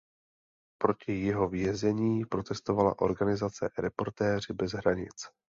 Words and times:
Proti 0.81 1.13
jeho 1.23 1.49
věznění 1.49 2.25
protestovala 2.25 2.99
organizace 3.01 3.69
Reportéři 3.77 4.53
bez 4.53 4.71
hranic. 4.71 5.31